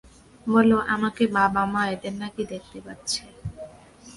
বলল 0.47 0.71
আমাকে-বাবা-মা 0.95 1.81
এদের 1.93 2.13
নাকি 2.21 2.41
দেখতে 2.51 2.77
পাচ্ছে। 2.85 3.21